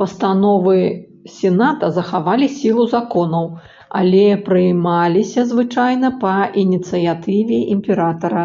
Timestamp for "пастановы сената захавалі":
0.00-2.48